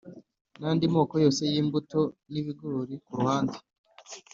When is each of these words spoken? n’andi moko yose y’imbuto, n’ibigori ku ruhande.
n’andi 0.59 0.85
moko 0.95 1.15
yose 1.23 1.41
y’imbuto, 1.51 1.99
n’ibigori 2.31 2.95
ku 3.05 3.11
ruhande. 3.19 3.57